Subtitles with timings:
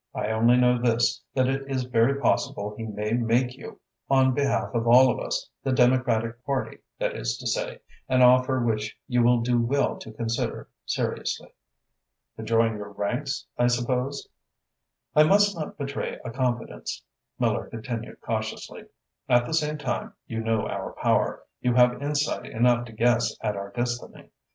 [0.15, 4.73] I only know this, that it is very possible he may make you, on behalf
[4.73, 7.77] of all of us the Democratic Party, that is to say
[8.09, 11.53] an offer which you will do well to consider seriously."
[12.35, 14.27] "To join your ranks, I suppose?"
[15.15, 17.03] "I must not betray a confidence,"
[17.37, 18.85] Miller continued cautiously.
[19.29, 23.55] "At the same time, you know our power, you have insight enough to guess at
[23.55, 24.31] our destiny.